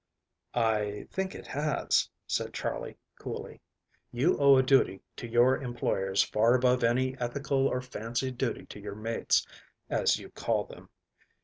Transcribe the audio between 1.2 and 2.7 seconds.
it has," said